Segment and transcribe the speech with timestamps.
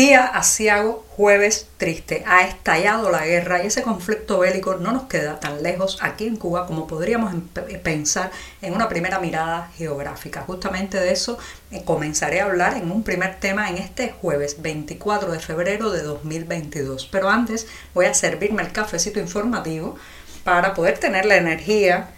[0.00, 2.24] Día asiago, jueves triste.
[2.26, 6.36] Ha estallado la guerra y ese conflicto bélico no nos queda tan lejos aquí en
[6.36, 7.34] Cuba como podríamos
[7.82, 8.30] pensar
[8.62, 10.40] en una primera mirada geográfica.
[10.46, 11.36] Justamente de eso
[11.70, 16.02] eh, comenzaré a hablar en un primer tema en este jueves 24 de febrero de
[16.02, 17.06] 2022.
[17.12, 19.96] Pero antes voy a servirme el cafecito informativo
[20.44, 22.08] para poder tener la energía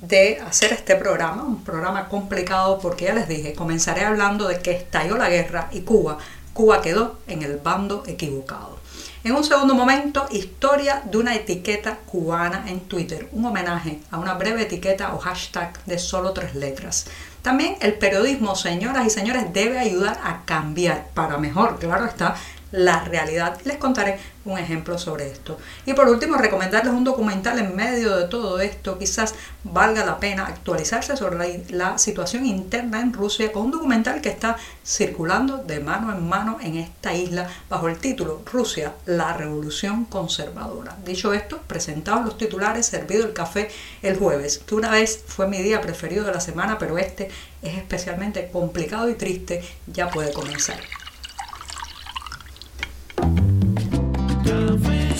[0.00, 4.72] de hacer este programa, un programa complicado porque ya les dije, comenzaré hablando de que
[4.72, 6.18] estalló la guerra y Cuba,
[6.52, 8.78] Cuba quedó en el bando equivocado.
[9.24, 14.34] En un segundo momento, historia de una etiqueta cubana en Twitter, un homenaje a una
[14.34, 17.06] breve etiqueta o hashtag de solo tres letras.
[17.42, 22.36] También el periodismo, señoras y señores, debe ayudar a cambiar para mejor, claro está,
[22.70, 23.58] la realidad.
[23.64, 25.58] Les contaré un ejemplo sobre esto.
[25.86, 28.98] Y por último, recomendarles un documental en medio de todo esto.
[28.98, 34.28] Quizás valga la pena actualizarse sobre la, situación interna en Rusia con un documental que
[34.28, 40.04] está circulando de mano en mano en esta isla bajo el título Rusia, la revolución
[40.04, 40.96] conservadora.
[41.04, 43.68] Dicho esto, presentados los titulares, servido el café
[44.02, 47.30] el jueves, que una vez fue mi día preferido de la semana, pero este
[47.62, 50.78] es especialmente complicado y triste, ya puede comenzar.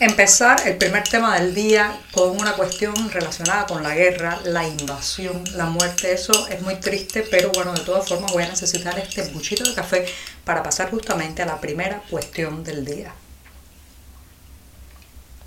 [0.00, 5.42] Empezar el primer tema del día con una cuestión relacionada con la guerra, la invasión,
[5.56, 6.12] la muerte.
[6.12, 9.74] Eso es muy triste, pero bueno, de todas formas voy a necesitar este buchito de
[9.74, 10.06] café
[10.44, 13.12] para pasar justamente a la primera cuestión del día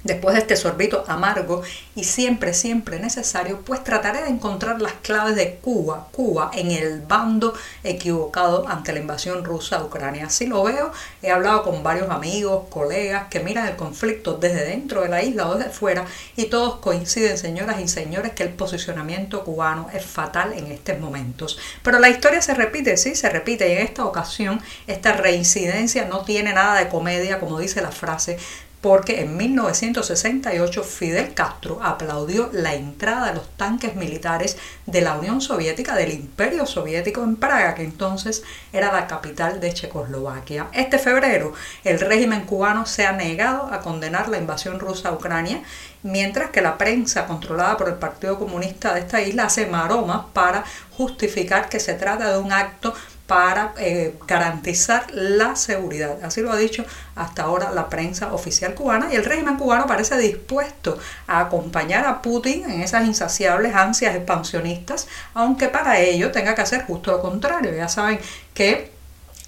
[0.04, 1.62] después de este sorbito amargo
[1.96, 7.02] y siempre, siempre necesario, pues trataré de encontrar las claves de Cuba, Cuba en el
[7.02, 7.54] bando
[7.84, 10.28] equivocado ante la invasión rusa a Ucrania.
[10.28, 10.92] Así lo veo,
[11.22, 15.48] he hablado con varios amigos, colegas que miran el conflicto desde dentro de la isla
[15.48, 20.54] o desde fuera y todos coinciden, señoras y señores, que el posicionamiento cubano es fatal
[20.54, 21.60] en estos momentos.
[21.84, 26.24] Pero la historia se repite, sí, se repite y en esta ocasión esta reincidencia no
[26.24, 28.38] tiene nada de comedia, como dice la frase,
[28.82, 35.40] porque en 1968 Fidel Castro aplaudió la entrada de los tanques militares de la Unión
[35.40, 38.44] Soviética, del Imperio Soviético en Praga, que entonces
[38.74, 40.68] era la capital de Checoslovaquia.
[40.74, 41.54] Este febrero
[41.84, 45.62] el régimen cubano se ha negado a condenar la invasión rusa a Ucrania,
[46.04, 50.64] mientras que la prensa controlada por el Partido Comunista de esta isla hace maromas para
[50.98, 52.94] justificar que se trata de un acto
[53.32, 56.22] para eh, garantizar la seguridad.
[56.22, 56.84] Así lo ha dicho
[57.16, 62.22] hasta ahora la prensa oficial cubana y el régimen cubano parece dispuesto a acompañar a
[62.22, 67.74] Putin en esas insaciables ansias expansionistas, aunque para ello tenga que hacer justo lo contrario.
[67.74, 68.20] Ya saben
[68.54, 68.92] que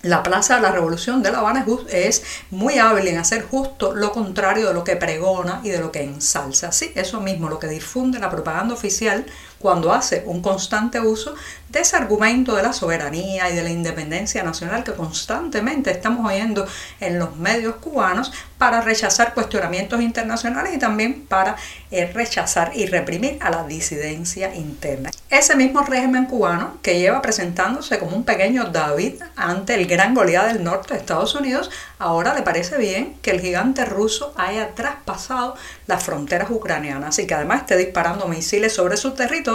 [0.03, 4.11] la Plaza de la Revolución de La Habana es muy hábil en hacer justo lo
[4.11, 6.71] contrario de lo que pregona y de lo que ensalza.
[6.71, 9.25] Sí, eso mismo, lo que difunde la propaganda oficial
[9.63, 11.33] cuando hace un constante uso
[11.69, 16.67] de ese argumento de la soberanía y de la independencia nacional que constantemente estamos oyendo
[16.99, 21.55] en los medios cubanos para rechazar cuestionamientos internacionales y también para
[21.91, 25.09] eh, rechazar y reprimir a la disidencia interna.
[25.29, 30.47] Ese mismo régimen cubano que lleva presentándose como un pequeño David ante el gran Goliat
[30.47, 35.55] del norte de Estados Unidos, ahora le parece bien que el gigante ruso haya traspasado
[35.87, 39.52] las fronteras ucranianas y que además esté disparando misiles sobre su territorio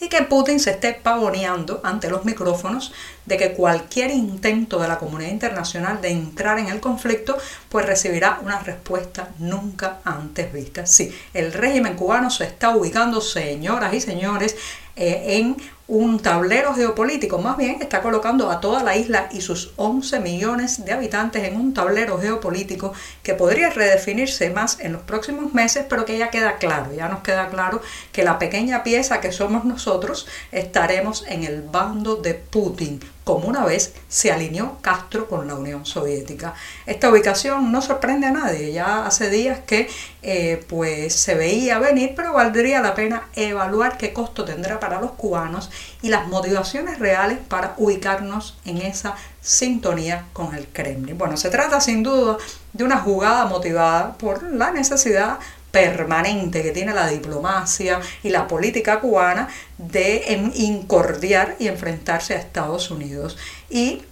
[0.00, 2.92] y que Putin se esté pavoneando ante los micrófonos
[3.26, 7.36] de que cualquier intento de la comunidad internacional de entrar en el conflicto
[7.68, 10.86] pues recibirá una respuesta nunca antes vista.
[10.86, 14.56] Sí, el régimen cubano se está ubicando, señoras y señores,
[14.96, 15.56] eh, en
[15.88, 20.84] un tablero geopolítico, más bien está colocando a toda la isla y sus 11 millones
[20.84, 26.04] de habitantes en un tablero geopolítico que podría redefinirse más en los próximos meses, pero
[26.04, 30.26] que ya queda claro, ya nos queda claro que la pequeña pieza que somos nosotros
[30.50, 35.84] estaremos en el bando de Putin como una vez se alineó Castro con la Unión
[35.84, 36.54] Soviética.
[36.86, 39.88] Esta ubicación no sorprende a nadie, ya hace días que
[40.22, 45.10] eh, pues se veía venir, pero valdría la pena evaluar qué costo tendrá para los
[45.10, 51.18] cubanos y las motivaciones reales para ubicarnos en esa sintonía con el Kremlin.
[51.18, 52.36] Bueno, se trata sin duda
[52.74, 55.40] de una jugada motivada por la necesidad
[55.76, 62.90] permanente que tiene la diplomacia y la política cubana de incordiar y enfrentarse a Estados
[62.90, 63.36] Unidos.
[63.68, 64.02] Y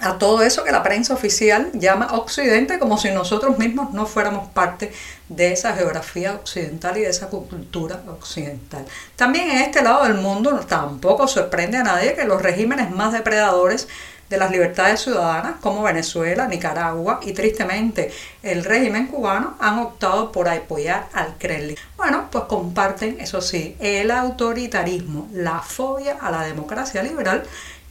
[0.00, 4.48] a todo eso que la prensa oficial llama Occidente como si nosotros mismos no fuéramos
[4.48, 4.92] parte
[5.28, 8.86] de esa geografía occidental y de esa cultura occidental.
[9.14, 13.86] También en este lado del mundo tampoco sorprende a nadie que los regímenes más depredadores
[14.28, 18.12] de las libertades ciudadanas como Venezuela, Nicaragua y tristemente
[18.42, 21.76] el régimen cubano han optado por apoyar al Kremlin.
[21.96, 27.44] Bueno, pues comparten, eso sí, el autoritarismo, la fobia a la democracia liberal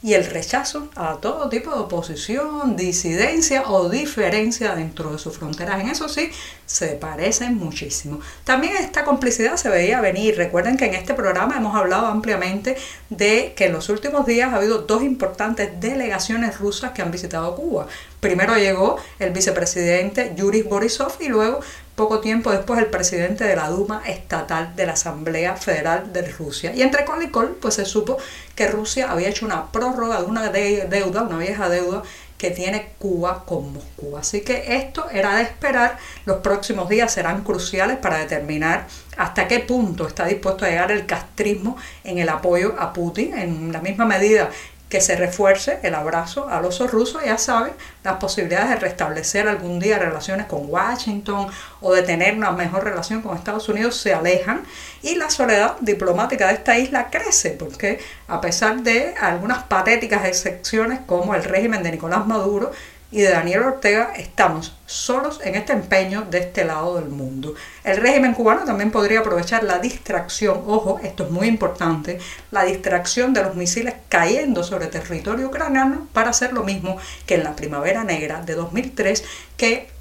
[0.04, 5.80] y el rechazo a todo tipo de oposición, disidencia o diferencia dentro de sus fronteras.
[5.80, 6.28] En eso sí,
[6.66, 8.20] se parecen muchísimo.
[8.44, 10.36] También esta complicidad se veía venir.
[10.36, 12.76] Recuerden que en este programa hemos hablado ampliamente
[13.08, 17.56] de que en los últimos días ha habido dos importantes delegaciones rusas que han visitado
[17.56, 17.86] Cuba.
[18.24, 21.60] Primero llegó el vicepresidente Yuri Borisov y luego
[21.94, 26.74] poco tiempo después el presidente de la Duma Estatal de la Asamblea Federal de Rusia.
[26.74, 28.16] Y entre col y col, pues se supo
[28.54, 32.02] que Rusia había hecho una prórroga de una deuda, una vieja deuda
[32.38, 34.16] que tiene Cuba con Moscú.
[34.16, 35.98] Así que esto era de esperar.
[36.24, 38.86] Los próximos días serán cruciales para determinar
[39.18, 43.72] hasta qué punto está dispuesto a llegar el castrismo en el apoyo a Putin, en
[43.72, 44.50] la misma medida
[44.94, 47.72] que se refuerce el abrazo al oso ruso, ya saben,
[48.04, 51.48] las posibilidades de restablecer algún día relaciones con Washington
[51.80, 54.62] o de tener una mejor relación con Estados Unidos se alejan
[55.02, 57.98] y la soledad diplomática de esta isla crece, porque
[58.28, 62.70] a pesar de algunas patéticas excepciones como el régimen de Nicolás Maduro,
[63.14, 67.54] y de Daniel Ortega estamos solos en este empeño de este lado del mundo.
[67.84, 72.18] El régimen cubano también podría aprovechar la distracción, ojo, esto es muy importante,
[72.50, 77.44] la distracción de los misiles cayendo sobre territorio ucraniano para hacer lo mismo que en
[77.44, 79.22] la Primavera Negra de 2003,
[79.56, 79.94] que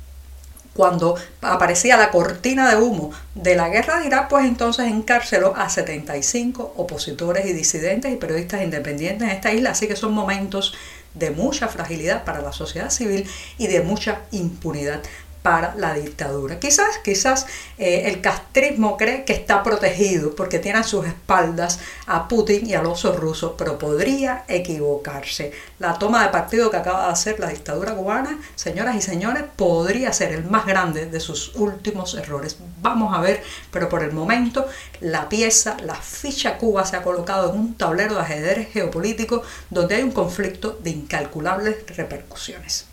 [0.73, 5.69] cuando aparecía la cortina de humo de la guerra de Irak, pues entonces encarceló a
[5.69, 10.73] 75 opositores y disidentes y periodistas independientes en esta isla, así que son momentos
[11.13, 13.27] de mucha fragilidad para la sociedad civil
[13.57, 15.01] y de mucha impunidad
[15.43, 16.57] para la dictadura.
[16.59, 17.45] Quizás, quizás
[17.77, 22.73] eh, el castrismo cree que está protegido porque tiene a sus espaldas a Putin y
[22.73, 25.51] al oso ruso, pero podría equivocarse.
[25.79, 30.13] La toma de partido que acaba de hacer la dictadura cubana, señoras y señores, podría
[30.13, 32.57] ser el más grande de sus últimos errores.
[32.81, 34.65] Vamos a ver, pero por el momento
[35.01, 39.95] la pieza, la ficha Cuba se ha colocado en un tablero de ajedrez geopolítico donde
[39.95, 42.92] hay un conflicto de incalculables repercusiones.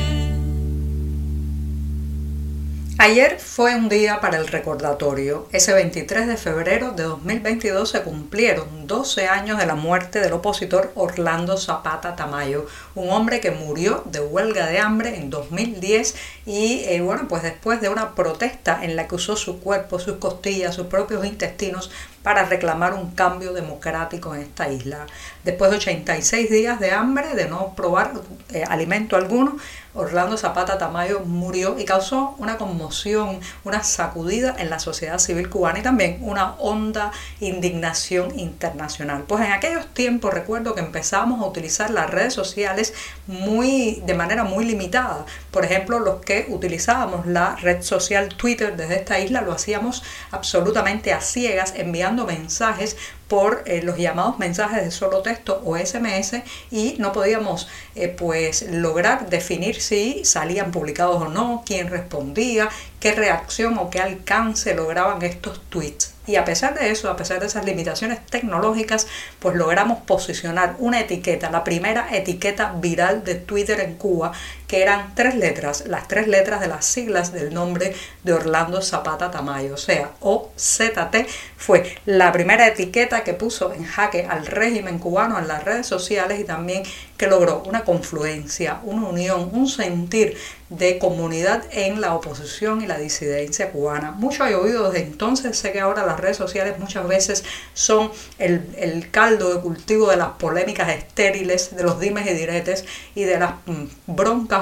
[3.03, 5.47] Ayer fue un día para el recordatorio.
[5.51, 10.91] Ese 23 de febrero de 2022 se cumplieron 12 años de la muerte del opositor
[10.93, 16.13] Orlando Zapata Tamayo, un hombre que murió de huelga de hambre en 2010
[16.45, 20.17] y eh, bueno, pues después de una protesta en la que usó su cuerpo, sus
[20.17, 21.89] costillas, sus propios intestinos
[22.21, 25.07] para reclamar un cambio democrático en esta isla.
[25.43, 28.13] Después de 86 días de hambre, de no probar
[28.53, 29.57] eh, alimento alguno,
[29.93, 35.79] Orlando Zapata Tamayo murió y causó una conmoción, una sacudida en la sociedad civil cubana
[35.79, 39.23] y también una honda indignación internacional.
[39.27, 42.93] Pues en aquellos tiempos recuerdo que empezamos a utilizar las redes sociales
[43.27, 45.25] muy de manera muy limitada.
[45.51, 51.13] Por ejemplo, los que utilizábamos la red social Twitter desde esta isla lo hacíamos absolutamente
[51.13, 52.97] a ciegas enviando mensajes
[53.31, 58.63] por eh, los llamados mensajes de solo texto o SMS y no podíamos eh, pues
[58.69, 62.67] lograr definir si salían publicados o no, quién respondía,
[62.99, 66.13] qué reacción o qué alcance lograban estos tweets.
[66.27, 69.07] Y a pesar de eso, a pesar de esas limitaciones tecnológicas,
[69.39, 74.33] pues logramos posicionar una etiqueta, la primera etiqueta viral de Twitter en Cuba,
[74.71, 79.29] que eran tres letras, las tres letras de las siglas del nombre de Orlando Zapata
[79.29, 85.37] Tamayo, o sea, OZT, fue la primera etiqueta que puso en jaque al régimen cubano
[85.37, 86.83] en las redes sociales y también
[87.17, 90.37] que logró una confluencia, una unión, un sentir
[90.71, 94.11] de comunidad en la oposición y la disidencia cubana.
[94.11, 98.09] Mucho he oído desde entonces, sé que ahora las redes sociales muchas veces son
[98.39, 102.85] el, caldo de cultivo de las polémicas estériles, de los dimes y diretes
[103.15, 104.60] y de las mm, broncas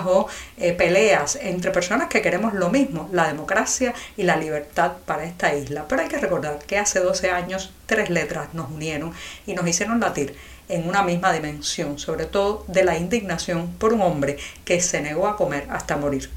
[0.58, 5.54] eh, peleas entre personas que queremos lo mismo, la democracia y la libertad para esta
[5.54, 5.86] isla.
[5.88, 9.14] Pero hay que recordar que hace 12 años tres letras nos unieron
[9.46, 10.36] y nos hicieron latir
[10.70, 15.28] en una misma dimensión, sobre todo de la indignación por un hombre que se negó
[15.28, 16.30] a comer hasta morir.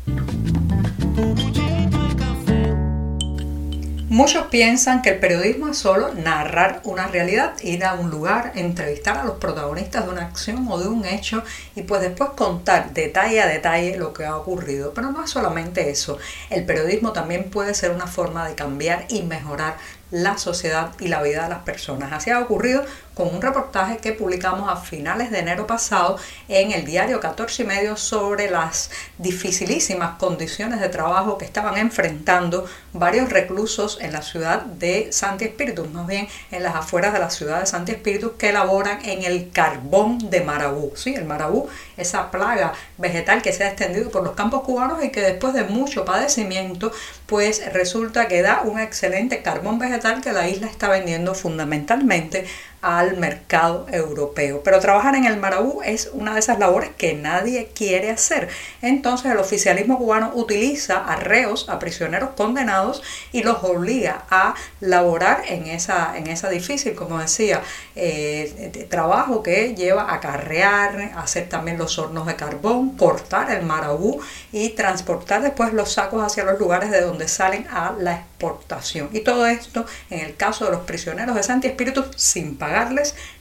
[4.12, 9.16] Muchos piensan que el periodismo es solo narrar una realidad, ir a un lugar, entrevistar
[9.16, 11.42] a los protagonistas de una acción o de un hecho
[11.74, 14.92] y pues después contar detalle a detalle lo que ha ocurrido.
[14.92, 16.18] Pero no es solamente eso,
[16.50, 19.78] el periodismo también puede ser una forma de cambiar y mejorar
[20.12, 22.12] la sociedad y la vida de las personas.
[22.12, 26.84] Así ha ocurrido con un reportaje que publicamos a finales de enero pasado en el
[26.84, 33.98] diario 14 y medio sobre las dificilísimas condiciones de trabajo que estaban enfrentando varios reclusos
[34.00, 37.66] en la ciudad de Santi Espíritu, más bien en las afueras de la ciudad de
[37.66, 40.92] Santi Espíritu que elaboran en el carbón de marabú.
[40.94, 41.68] Sí, el marabú,
[42.02, 45.64] esa plaga vegetal que se ha extendido por los campos cubanos y que después de
[45.64, 46.92] mucho padecimiento,
[47.26, 52.46] pues resulta que da un excelente carbón vegetal que la isla está vendiendo fundamentalmente
[52.82, 54.60] al mercado europeo.
[54.64, 58.48] Pero trabajar en el Marabú es una de esas labores que nadie quiere hacer.
[58.82, 65.44] Entonces el oficialismo cubano utiliza a reos, a prisioneros condenados y los obliga a laborar
[65.48, 67.62] en esa, en esa difícil, como decía,
[67.94, 74.20] eh, trabajo que lleva a carrear, hacer también los hornos de carbón, cortar el Marabú
[74.50, 79.08] y transportar después los sacos hacia los lugares de donde salen a la exportación.
[79.12, 82.71] Y todo esto, en el caso de los prisioneros de Santi Espíritu, sin pagar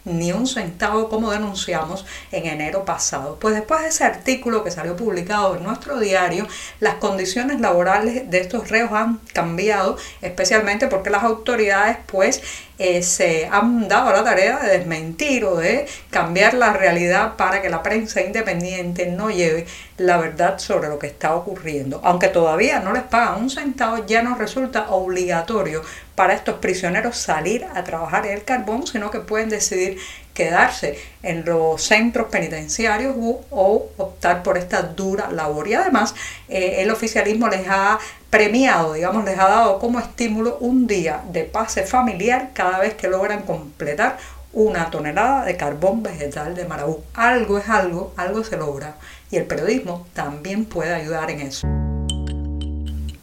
[0.06, 3.38] ni un centavo como denunciamos en enero pasado.
[3.40, 6.48] Pues después de ese artículo que salió publicado en nuestro diario,
[6.80, 12.42] las condiciones laborales de estos reos han cambiado, especialmente porque las autoridades pues
[12.84, 17.70] eh, se han dado la tarea de desmentir o de cambiar la realidad para que
[17.70, 22.02] la prensa independiente no lleve la verdad sobre lo que está ocurriendo.
[22.04, 25.84] Aunque todavía no les pagan un centavo, ya no resulta obligatorio
[26.16, 30.00] para estos prisioneros salir a trabajar en el carbón, sino que pueden decidir
[30.34, 33.16] quedarse en los centros penitenciarios
[33.52, 35.68] o optar por esta dura labor.
[35.68, 36.16] Y además
[36.50, 38.00] eh, el oficialismo les ha
[38.32, 43.10] premiado, digamos, les ha dado como estímulo un día de pase familiar cada vez que
[43.10, 44.18] logran completar
[44.54, 47.04] una tonelada de carbón vegetal de marabú.
[47.14, 48.96] Algo es algo, algo se logra
[49.30, 51.68] y el periodismo también puede ayudar en eso.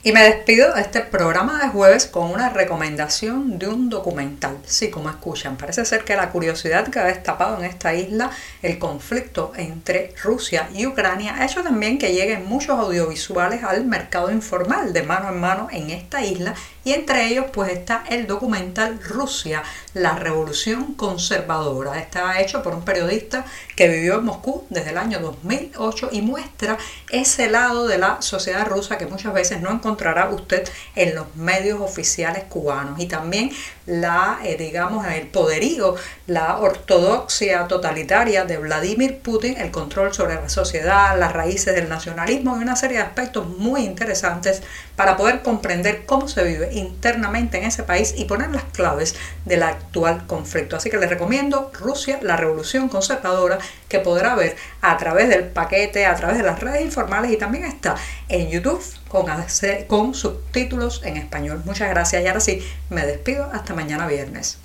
[0.04, 4.56] Y me despido de este programa de jueves con una recomendación de un documental.
[4.64, 8.30] Sí, como escuchan, parece ser que la curiosidad que ha destapado en esta isla
[8.62, 14.30] el conflicto entre Rusia y Ucrania ha hecho también que lleguen muchos audiovisuales al mercado
[14.30, 19.00] informal de mano en mano en esta isla y entre ellos pues está el documental
[19.02, 19.62] Rusia,
[19.94, 21.98] la revolución conservadora.
[21.98, 23.44] Está hecho por un periodista
[23.76, 26.78] que vivió en Moscú desde el año 2008 y muestra
[27.10, 31.80] ese lado de la sociedad rusa que muchas veces no encontrará usted en los medios
[31.80, 33.50] oficiales cubanos y también
[33.87, 35.95] la, eh, digamos, el poderío,
[36.26, 42.59] la ortodoxia totalitaria de Vladimir Putin, el control sobre la sociedad, las raíces del nacionalismo
[42.59, 44.62] y una serie de aspectos muy interesantes
[44.95, 49.14] para poder comprender cómo se vive internamente en ese país y poner las claves
[49.47, 50.76] del actual conflicto.
[50.76, 56.04] Así que les recomiendo Rusia, la revolución conservadora, que podrá ver a través del paquete,
[56.04, 57.97] a través de las redes informales y también está
[58.28, 61.62] en YouTube con, subtítulos en español.
[61.64, 64.58] Muchas gracias y ahora sí, me despido hasta mañana viernes.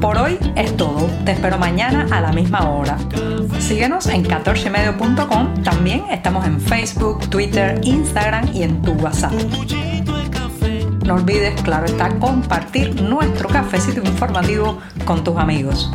[0.00, 1.08] Por hoy es todo.
[1.24, 2.98] Te espero mañana a la misma hora.
[3.58, 5.62] Síguenos en 14medio.com.
[5.62, 9.32] También estamos en Facebook, Twitter, Instagram y en tu WhatsApp.
[11.04, 15.90] No olvides, claro está, compartir nuestro cafecito informativo con tus amigos.